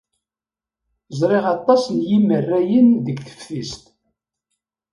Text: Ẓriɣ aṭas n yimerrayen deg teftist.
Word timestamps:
Ẓriɣ 1.19 1.45
aṭas 1.55 1.83
n 1.95 1.97
yimerrayen 2.09 2.87
deg 3.05 3.17
teftist. 3.27 3.83